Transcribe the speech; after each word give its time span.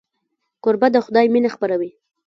کوربه 0.63 0.87
د 0.91 0.97
خدای 1.05 1.25
مینه 1.33 1.49
خپروي. 1.55 1.91